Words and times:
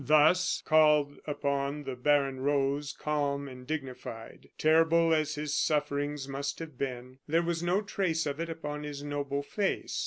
Thus 0.03 0.63
called 0.65 1.19
upon, 1.27 1.83
the 1.83 1.95
baron 1.95 2.39
rose, 2.39 2.91
calm 2.91 3.47
and 3.47 3.67
dignified. 3.67 4.49
Terrible 4.57 5.13
as 5.13 5.35
his 5.35 5.53
sufferings 5.53 6.27
must 6.27 6.57
have 6.57 6.75
been, 6.75 7.19
there 7.27 7.43
was 7.43 7.61
no 7.61 7.83
trace 7.83 8.25
of 8.25 8.39
it 8.39 8.49
upon 8.49 8.81
his 8.81 9.03
noble 9.03 9.43
face. 9.43 9.99